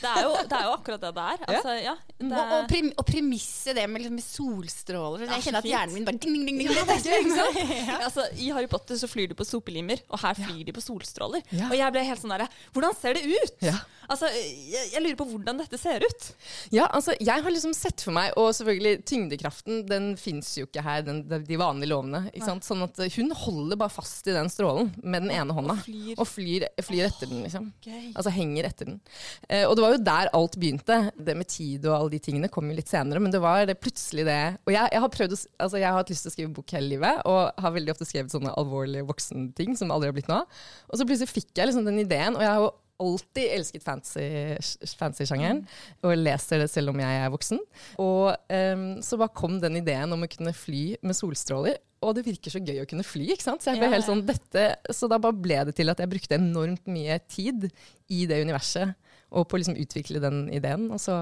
[0.00, 1.44] Det er, jo, det er jo akkurat det det er.
[1.54, 5.26] Altså, ja, det Og, og, prem, og premisset det med, liksom, med solstråler.
[5.36, 6.70] Jeg kjenner at hjernen min bare ding, ding, ding, ding.
[6.70, 7.62] Er sant?
[8.00, 11.44] altså, I Harry Potter så flyr de på sopelimer, og her flyr de på solstråler.
[11.54, 11.70] Ja.
[11.70, 13.56] Og jeg ble helt sånn derre Hvordan ser det ut?
[13.64, 13.78] Ja.
[14.10, 16.28] Altså, jeg, jeg lurer på hvordan dette ser ut.
[16.74, 20.82] Ja, altså, jeg har liksom sett for meg, og selvfølgelig tyngdekraften, den fins jo ikke
[20.82, 22.22] her, den, de vanlige lovene.
[22.40, 25.76] Sånn at hun holder bare fast i den strålen med den ene hånda.
[25.84, 26.14] flyr.
[26.16, 27.70] Og flyr, flyr etter den, liksom.
[27.80, 28.10] Okay.
[28.14, 29.00] Altså henger etter den.
[29.48, 31.00] Eh, og det var jo der alt begynte.
[31.16, 33.78] Det med tid og alle de tingene kom jo litt senere, men det var det
[33.80, 36.36] plutselig det Og jeg, jeg har prøvd å, altså jeg har hatt lyst til å
[36.36, 40.16] skrive bok hele livet, og har veldig ofte skrevet sånne alvorlige voksenting som aldri har
[40.16, 40.62] blitt noe av.
[40.90, 44.96] Og så plutselig fikk jeg liksom den ideen, og jeg har jo alltid elsket fantasy-
[45.00, 45.62] fantasy-sjangeren,
[46.04, 47.60] og leser det selv om jeg er voksen.
[48.02, 51.80] Og um, så bare kom den ideen om å kunne fly med solstråler.
[52.00, 53.64] Og det virker så gøy å kunne fly, ikke sant?
[53.64, 56.08] Så, jeg ble Ja, helt sånn, dette, så da bare ble det til at jeg
[56.12, 57.68] brukte enormt mye tid
[58.08, 58.94] i det universet,
[59.30, 60.88] og på å liksom utvikle den ideen.
[60.94, 61.18] Og så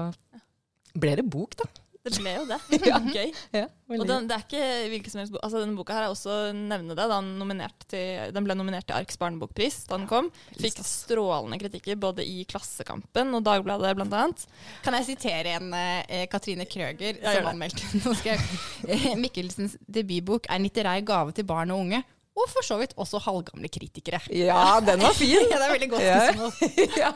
[0.95, 1.67] ble det bok, da.
[2.09, 2.59] Det ble jo det.
[2.89, 2.97] Ja.
[3.17, 3.31] Gøy.
[3.55, 3.63] Ja,
[3.95, 5.41] Og den, det er ikke hvilken som helst bok.
[5.45, 7.07] Altså, denne boka her er også nevne det.
[7.11, 10.29] Den, nominert til, den ble nominert til Arks barnebokpris da den kom.
[10.59, 14.45] Fikk strålende kritikker både i Klassekampen og Dagbladet blant annet.
[14.85, 17.83] Kan jeg sitere en eh, Katrine Krøger Ja, som anmeldte
[18.25, 18.39] jeg,
[18.87, 22.03] eh, Mikkelsens debutbok er en litterær gave til barn og unge,
[22.39, 24.21] og for så vidt også halvgamle kritikere.
[24.31, 25.41] Ja, den var fin!
[25.51, 26.93] Ja, det er veldig godt spørsmål.
[27.01, 27.11] ja.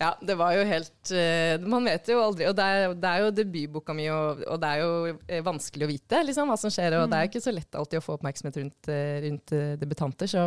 [0.00, 2.46] Ja, det var jo helt eh, Man vet jo aldri.
[2.48, 5.84] Og det er, det er jo debutboka mi, og, og det er jo eh, vanskelig
[5.86, 6.96] å vite liksom, hva som skjer.
[7.02, 10.30] Og det er jo ikke så lett alltid å få oppmerksomhet rundt, eh, rundt debutanter.
[10.32, 10.46] Så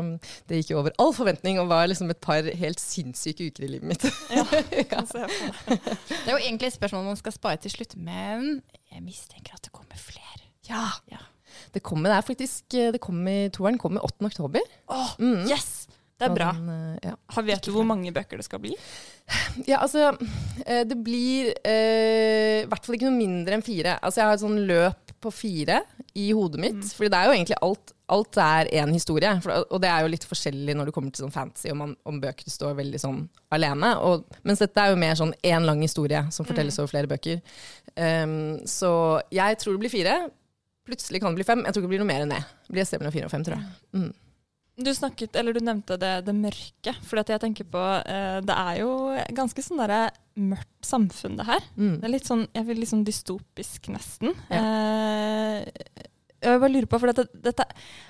[0.50, 3.72] det gikk jo over all forventning, og var liksom et par helt sinnssyke uker i
[3.76, 4.08] livet mitt.
[4.92, 5.80] Kan se på det.
[6.10, 8.58] Det er jo egentlig et spørsmål man skal spare til slutt, men
[8.90, 10.50] jeg mistenker at det kommer flere.
[10.70, 10.88] Ja.
[11.12, 11.22] Ja.
[11.74, 14.26] Det kommer, det er faktisk det kommer, Toeren kommer 8.
[14.32, 14.62] oktober.
[14.90, 15.46] Åh, Mm.
[15.50, 15.83] yes!
[16.24, 16.52] Det er bra.
[16.58, 17.16] den, eh, ja.
[17.36, 18.76] Har- Vet du hvor mange bøker det skal bli?
[19.70, 20.10] Ja, altså
[20.66, 23.98] eh, Det blir eh, i hvert fall ikke noe mindre enn fire.
[24.04, 25.82] Altså Jeg har et sånn løp på fire
[26.20, 26.84] i hodet mitt.
[26.98, 29.30] Fordi det er jo egentlig alt Alt er én historie.
[29.42, 31.94] For, og det er jo litt forskjellig når det kommer til sånn fantasy, om, man,
[32.06, 33.22] om bøker står veldig sånn
[33.56, 33.94] alene.
[34.06, 37.40] Og, mens dette er jo mer sånn én lang historie som fortelles over flere bøker.
[37.96, 38.92] Um, så
[39.34, 40.18] jeg tror det blir fire.
[40.86, 41.64] Plutselig kan det bli fem.
[41.66, 42.42] Jeg tror ikke det blir noe mer enn det.
[42.68, 43.72] Det blir et sted mellom fire og fem, tror jeg.
[43.96, 44.12] Mm.
[44.76, 46.96] Du snakket, eller du nevnte det, det mørke.
[47.06, 48.94] For jeg tenker på eh, Det er jo
[49.38, 51.68] ganske sånn derre mørkt samfunn, det her.
[51.78, 52.00] Mm.
[52.02, 54.34] Det er litt sånn, jeg vil litt sånn dystopisk, nesten.
[54.50, 55.60] Eh,
[56.44, 57.68] jeg bare lurer på, for dette, dette,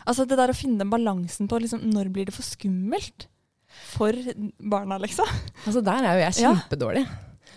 [0.08, 3.28] altså det der å finne den balansen på liksom, når blir det for skummelt
[3.94, 4.16] for
[4.58, 5.28] barna, liksom.
[5.66, 7.04] Altså Der er jo jeg kjempedårlig.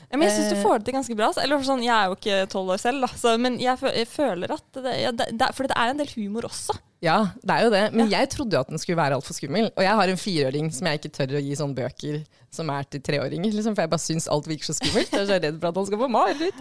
[0.07, 0.62] Ja, men jeg syns du Eh.
[0.62, 1.31] får det til ganske bra.
[1.42, 4.66] Eller sånn, Jeg er jo ikke tolv år selv, da, så, men jeg, føler at
[4.73, 6.79] det, ja, det, det, For det er en del humor også.
[7.05, 7.85] Ja, det er jo det.
[7.93, 9.69] Men jeg trodde jo at den skulle være altfor skummel.
[9.77, 12.23] Og jeg har en fireåring som jeg ikke tør å gi sånne bøker
[12.57, 13.53] som er til treåringer.
[13.53, 15.11] Liksom, for jeg bare syns alt virker så skummelt.
[15.13, 16.61] Jeg er så redd for at han skal få mareritt.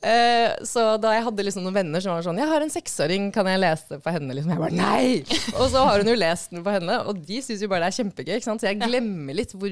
[0.00, 3.26] Uh, så da jeg hadde liksom noen venner som var sånn 'Jeg har en seksåring,
[3.34, 4.54] kan jeg lese det på henne?' Liksom.
[4.54, 5.08] Jeg bare nei!
[5.60, 7.92] Og så har hun jo lest den på henne, og de syns jo bare det
[7.92, 8.38] er kjempegøy.
[8.40, 9.68] Så jeg glemmer litt hvor?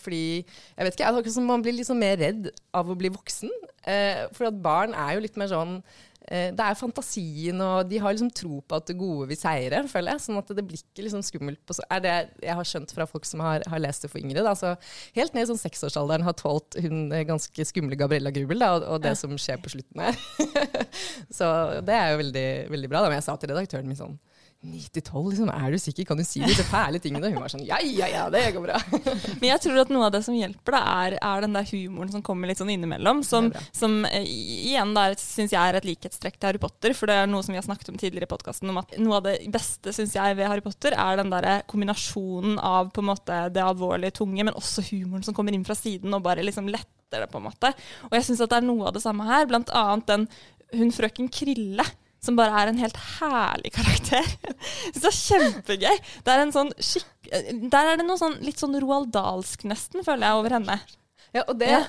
[0.00, 3.52] Fordi jeg vet ikke, jeg, Man blir sånn mer redd av å bli voksen.
[3.84, 5.82] Uh, for at barn er jo litt mer sånn
[6.28, 10.14] Det er fantasien, og de har liksom tro på at det gode vil seire, føler
[10.14, 10.24] jeg.
[10.26, 11.60] Sånn at det blir ikke liksom skummelt.
[11.66, 14.22] På, så er det jeg har skjønt fra folk som har, har lest det for
[14.22, 14.44] yngre.
[14.46, 14.54] Da.
[14.58, 14.74] Så
[15.18, 18.86] helt ned i sånn seksårsalderen har tålt hun eh, ganske skumle Gabriella Grubel da, og,
[18.94, 20.20] og det som skjer på slutten her.
[21.38, 21.48] så
[21.84, 23.02] det er jo veldig, veldig bra.
[23.02, 23.10] Da.
[23.10, 24.16] Men jeg sa til redaktøren min sånn
[24.62, 26.06] 9 til 12, liksom, er du sikker?
[26.06, 27.32] Kan du si disse fæle tingene?
[27.32, 28.78] Hun var sånn ja, ja, ja, det går bra.
[29.40, 32.12] Men jeg tror at noe av det som hjelper, da, er, er den der humoren
[32.12, 33.24] som kommer litt sånn innimellom.
[33.26, 36.94] Som, som eh, igjen da syns jeg er et likhetstrekk til Harry Potter.
[36.94, 39.18] For det er noe som vi har snakket om tidligere i podkasten, om at noe
[39.18, 43.10] av det beste synes jeg ved Harry Potter er den der kombinasjonen av på en
[43.10, 46.70] måte det alvorlige tunge, men også humoren som kommer inn fra siden og bare liksom
[46.70, 47.74] letter det, på en måte.
[48.08, 49.50] Og jeg syns at det er noe av det samme her.
[49.50, 50.30] Blant annet den
[50.72, 51.84] hun frøken Krille.
[52.22, 54.26] Som bare er en helt herlig karakter.
[54.94, 55.96] Det er kjempegøy.
[56.22, 57.08] Det er en sånn skikk...
[57.72, 60.76] Der er det noe sånn, litt sånn Roald Dahlsk nesten, føler jeg, over henne.
[61.32, 61.80] Ja, og det, Ja.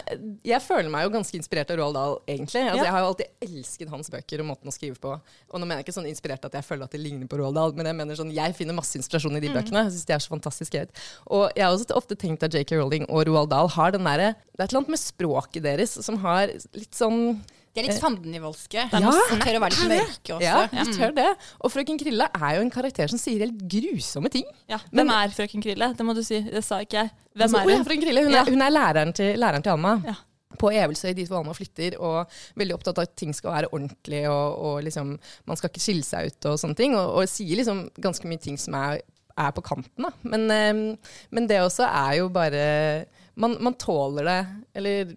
[0.48, 2.62] Jeg føler meg jo ganske inspirert av Roald Dahl, egentlig.
[2.64, 2.86] Altså, Ja.
[2.88, 5.12] Jeg har jo alltid elsket hans bøker og måten å skrive på.
[5.20, 7.60] Og nå mener jeg ikke sånn inspirert at jeg føler at det ligner på Roald
[7.60, 9.84] Dahl, men jeg mener sånn, jeg finner masse inspirasjon i de bøkene.
[9.86, 11.04] Jeg synes de er så fantastisk skrevet.
[11.28, 12.80] Og jeg har også ofte tenkt at J.K.
[12.80, 15.98] Rowling og Roald Dahl har den derre Det er et eller annet med språket deres
[16.08, 17.44] som har litt sånn
[17.74, 18.84] De er litt fandenivoldske.
[18.92, 20.44] Ja, og tør å være litt mørke også.
[20.46, 21.30] Ja, de tør det.
[21.66, 24.46] Og frøken Krille er jo en karakter som sier helt grusomme ting.
[24.70, 25.88] Ja, Men- Hvem er frøken Krille?
[25.98, 26.40] Det må du si.
[26.42, 27.10] Det sa ikke jeg.
[27.36, 27.86] Hvem Altså, er hun?
[27.88, 28.42] frøken Krille, hun, Ja.
[28.44, 29.96] er, hun er læreren til, læreren til Alma.
[30.06, 30.14] Ja.
[30.60, 34.30] På Evelsøy, dit hvor Alma flytter, og veldig opptatt av at ting skal være ordentlig,
[34.30, 36.94] og, og liksom, man skal ikke skille seg ut og sånne ting.
[36.96, 39.02] Og, og sier liksom ganske mye ting som er,
[39.36, 40.12] er på kanten, da.
[40.22, 40.96] Men, eh,
[41.32, 45.16] men det også er jo bare man, man tåler det, eller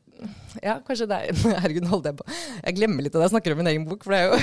[0.64, 3.52] Ja, kanskje det er Herregud, holdt jeg på Jeg glemmer litt av det jeg snakker
[3.52, 4.35] om min egen bok, for det er jo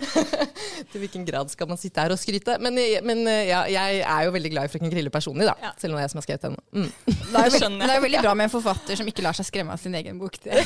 [0.92, 2.58] Til hvilken grad skal man sitte her og skryte?
[2.62, 5.54] Men, men ja, jeg er jo veldig glad i Frøken Krille personlig, da.
[5.62, 5.70] Ja.
[5.80, 6.56] Selv om det er jeg som har skrevet den.
[6.74, 6.90] Mm.
[7.06, 9.76] Det er, veldig, det er veldig bra med en forfatter som ikke lar seg skremme
[9.76, 10.40] av sin egen bok.
[10.42, 10.56] Det.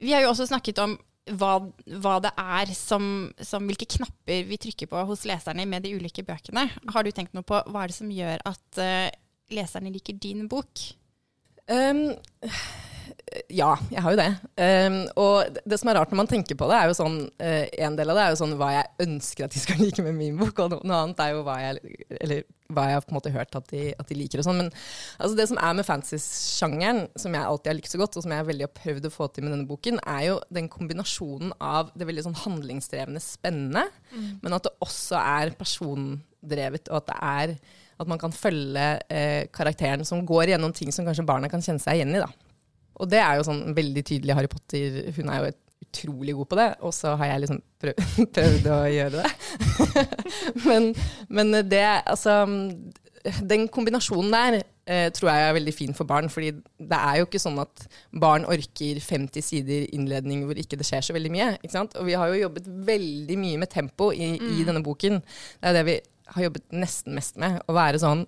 [0.00, 0.96] Vi har jo også snakket om
[1.34, 1.56] hva,
[1.98, 3.06] hva det er som,
[3.42, 6.68] som Hvilke knapper vi trykker på hos leserne med de ulike bøkene.
[6.94, 9.08] Har du tenkt noe på hva er det som gjør at eh,
[9.54, 10.88] leserne liker din bok?
[11.70, 12.12] Um,
[13.52, 14.26] Ja, jeg har jo det.
[14.56, 17.66] Um, og det- som er rart når man tenker på det, er jo sånn uh,
[17.84, 20.14] En del av det er jo sånn hva jeg ønsker at de skal like med
[20.14, 23.18] min bok, og noe annet er jo hva jeg, eller, hva jeg har på en
[23.18, 24.60] måte hørt at de, at de liker og sånn.
[24.62, 24.70] Men
[25.18, 28.34] altså, det som er med fantasy-sjangeren, som jeg alltid har likt så godt, og som
[28.36, 31.90] jeg veldig har prøvd å få til med denne boken, er jo den kombinasjonen av
[31.98, 33.84] det veldig sånn handlingsdrevne, spennende,
[34.42, 37.56] men at det også er persondrevet, og at det er
[37.96, 41.82] at man kan følge eh, karakteren som går gjennom ting som kanskje barna kan kjenne
[41.82, 42.22] seg igjen i.
[42.22, 42.28] da.
[43.00, 45.00] Og det er jo sånn veldig tydelig Harry Potter.
[45.16, 48.06] Hun er jo et utrolig god på det, og så har jeg liksom prøv,
[48.36, 50.06] prøvd å gjøre det.
[50.68, 50.88] men,
[51.28, 52.44] men det altså
[53.42, 57.26] Den kombinasjonen der eh, tror jeg er veldig fin for barn, fordi det er jo
[57.26, 61.48] ikke sånn at barn orker 50 sider innledning hvor ikke det skjer så veldig mye.
[61.86, 65.20] Og vi har jo jobbet veldig mye med tempo i, i denne boken.
[65.60, 65.98] Det er det vi
[66.34, 67.60] har jobbet nesten mest med.
[67.66, 68.26] Å være sånn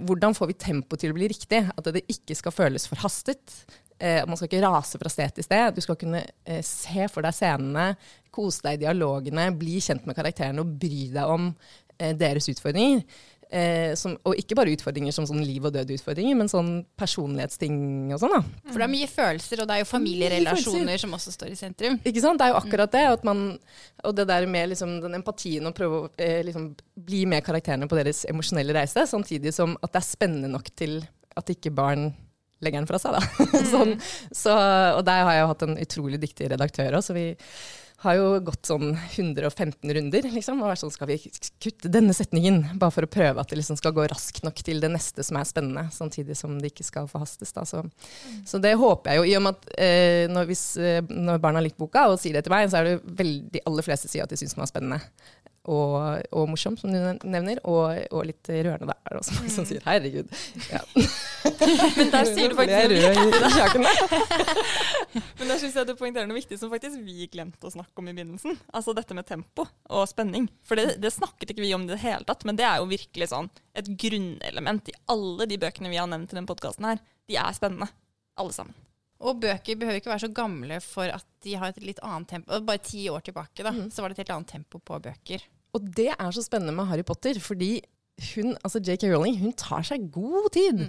[0.00, 1.62] hvordan får vi tempo til å bli riktig?
[1.76, 3.54] At det ikke skal føles forhastet.
[4.00, 5.76] Eh, man skal ikke rase fra sted til sted.
[5.76, 7.90] Du skal kunne eh, se for deg scenene,
[8.32, 11.50] kose deg i dialogene, bli kjent med karakterene og bry deg om
[11.98, 13.04] eh, deres utfordringer.
[13.50, 18.20] Eh, som, og ikke bare utfordringer som sånn liv og død-utfordringer, men sånn personlighetsting og
[18.22, 18.36] sånn.
[18.36, 18.42] da.
[18.68, 21.98] For det er mye følelser, og det er jo familierelasjoner som også står i sentrum.
[22.06, 22.38] Ikke sant?
[22.38, 23.02] Det er jo akkurat det.
[23.16, 23.42] At man,
[24.06, 27.90] og det der med liksom den empatien og prøve å eh, liksom bli med karakterene
[27.90, 31.00] på deres emosjonelle reise, samtidig som at det er spennende nok til
[31.34, 32.12] at ikke barn
[32.62, 33.18] legger den fra seg.
[33.18, 33.50] Da.
[33.74, 33.96] sånn,
[34.30, 34.54] så,
[34.94, 37.32] og der har jeg jo hatt en utrolig dyktig redaktør òg, så vi
[38.00, 40.62] har jo gått sånn 115 runder, liksom.
[40.62, 41.18] Og vært sånn, skal vi
[41.60, 42.62] kutte denne setningen?
[42.80, 45.36] Bare for å prøve at det liksom skal gå raskt nok til det neste som
[45.36, 47.52] er spennende, samtidig som det ikke skal forhastes.
[47.56, 47.66] Da.
[47.68, 47.84] Så,
[48.48, 49.28] så det håper jeg jo.
[49.28, 50.64] I og med at eh, når, hvis,
[51.10, 53.64] når barna har likt boka og sier det til meg, så er det veldig, de
[53.68, 55.02] aller fleste sier at de syns den var spennende.
[55.68, 58.88] Og, og morsom, som du nevner, og, og litt rørende.
[58.88, 60.32] der er det også mange som sier 'herregud'.
[60.72, 60.80] Ja.
[61.98, 63.92] Men der sier du faktisk Jeg er rød i kjakene.
[65.38, 68.08] Men der syns jeg du poengterer noe viktig som faktisk vi glemte å snakke om
[68.08, 68.56] i begynnelsen.
[68.72, 70.48] Altså dette med tempo og spenning.
[70.64, 72.88] For det, det snakket ikke vi om i det hele tatt, men det er jo
[72.88, 77.04] virkelig sånn et grunnelement i alle de bøkene vi har nevnt i den podkasten her.
[77.28, 77.92] De er spennende,
[78.40, 78.72] alle sammen.
[79.20, 82.60] Og bøker behøver ikke være så gamle for at de har et litt annet tempo.
[82.64, 85.44] Bare ti år tilbake da, så var det et helt annet tempo på bøker.
[85.76, 87.80] Og det er så spennende med Harry Potter, fordi
[88.34, 89.06] hun, altså J.K.
[89.08, 90.80] Rowling hun tar seg god tid.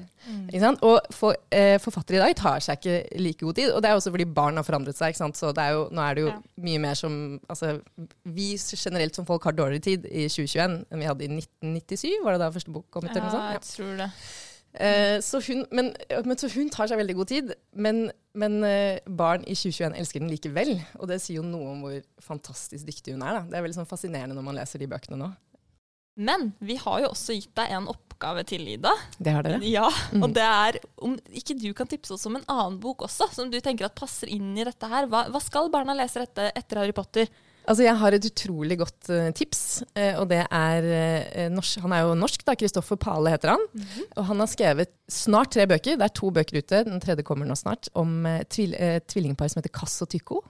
[0.50, 0.82] Ikke sant?
[0.84, 3.72] Og for, eh, forfattere i dag tar seg ikke like god tid.
[3.72, 5.14] Og det er også fordi barn har forandret seg.
[5.14, 5.40] Ikke sant?
[5.40, 6.40] Så det er jo, nå er det jo Ja.
[6.60, 7.82] mye mer som altså,
[8.26, 12.20] Vi generelt som folk har dårligere tid i 2021 enn vi hadde i 1997.
[12.24, 13.12] Var det da første bok kom ut?
[13.12, 13.48] eller noe sånt?
[13.48, 13.52] Ja.
[13.60, 14.12] jeg tror det.
[14.74, 15.92] Eh, så, hun, men,
[16.26, 18.06] men, så hun tar seg veldig god tid, men,
[18.38, 20.76] men eh, barn i 2021 elsker den likevel.
[21.00, 23.42] Og det sier jo noe om hvor fantastisk dyktig hun er.
[23.42, 23.48] Da.
[23.52, 25.32] Det er veldig sånn fascinerende når man leser de bøkene nå.
[26.22, 28.92] Men vi har jo også gitt deg en oppgave til, Ida.
[29.18, 29.62] Det har dere.
[29.66, 30.26] Ja, Mm.
[30.26, 33.52] Og det er om ikke du kan tipse oss om en annen bok også, som
[33.52, 35.08] du tenker at passer inn i dette her.
[35.08, 37.32] Hva, hva skal barna lese etter, etter Harry Potter?
[37.70, 39.62] Altså, jeg har et utrolig godt uh, tips,
[39.94, 42.56] uh, og det er uh, norsk, Han er jo norsk, da.
[42.58, 43.66] Kristoffer Pale heter han.
[44.18, 46.00] Og han har skrevet snart tre bøker.
[46.00, 48.76] Det er to bøker ute, den tredje kommer nå snart, om tvil,
[49.12, 50.42] tvillingpar som heter Kass og Tycho.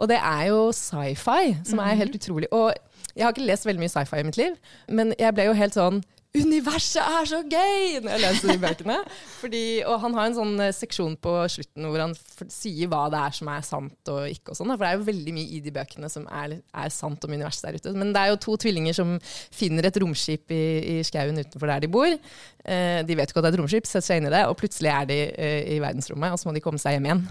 [0.00, 2.48] Og det er jo sci-fi, som er helt utrolig.
[2.56, 2.72] Og
[3.14, 4.56] jeg har ikke lest veldig mye sci-fi i mitt liv,
[4.88, 7.96] men jeg ble jo helt sånn Universet er så gøy!
[8.04, 8.96] Når jeg leser de bøkene.
[9.40, 12.14] Fordi, og han har en sånn eh, seksjon på slutten hvor han
[12.46, 14.52] sier hva det er som er sant og ikke.
[14.52, 14.70] og sånn.
[14.76, 17.66] For det er jo veldig mye i de bøkene som er, er sant om universet
[17.66, 17.96] der ute.
[17.98, 20.62] Men det er jo to tvillinger som finner et romskip i,
[20.94, 22.10] i skauen utenfor der de bor.
[22.14, 24.58] Eh, de vet ikke at det er et romskip, setter seg inn i det, og
[24.60, 27.24] plutselig er de eh, i verdensrommet, og så må de komme seg hjem igjen.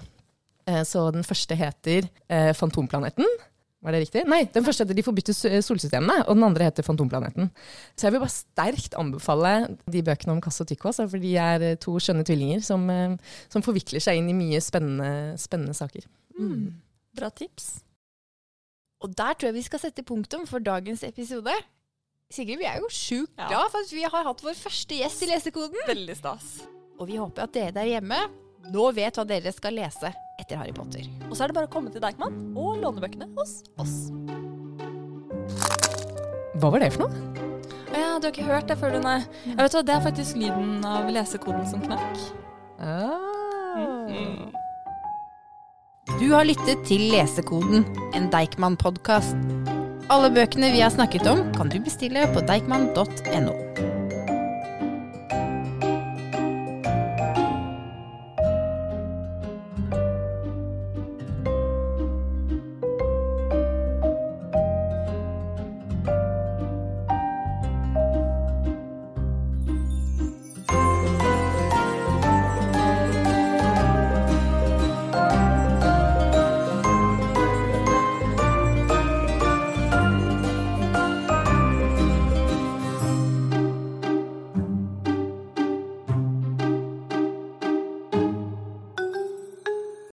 [0.68, 3.32] Eh, så den første heter eh, Fantomplaneten.
[3.80, 4.26] Var det riktig?
[4.28, 5.32] Nei, den første heter De forbudte
[5.64, 7.48] solsystemene, og den andre heter Fantomplaneten.
[7.96, 9.54] Så jeg vil bare sterkt anbefale
[9.88, 12.84] de bøkene om Kass og Tycho, altså, for de er eh, to skjønne tvillinger som,
[12.92, 13.16] eh,
[13.48, 16.04] som forvikler seg inn i mye spennende, spennende saker.
[17.16, 17.70] Bra tips.
[19.00, 21.56] Og der tror jeg vi skal sette punktum for dagens episode.
[22.36, 23.48] Sigrid, vi er jo sjukt Ja.
[23.48, 25.80] glad for at vi har hatt vår første gjest i Lesekoden.
[25.88, 26.60] Veldig stas.
[27.00, 28.20] Og vi håper at dere der hjemme
[28.70, 31.08] nå vet hva dere skal lese etter Harry Potter.
[31.30, 33.96] Og så er det bare å komme til Deichman og låne bøkene hos oss.
[36.60, 37.48] Hva var det for noe?
[37.90, 39.20] Ja, du har ikke hørt det før du, nei.
[39.48, 42.24] Jeg vet hva, Det er faktisk lyden av lesekoden som knakk.
[42.80, 43.30] Ah.
[46.20, 47.86] Du har lyttet til Lesekoden,
[48.18, 49.38] en Deichman-podkast.
[50.10, 53.69] Alle bøkene vi har snakket om, kan du bestille på deichman.no.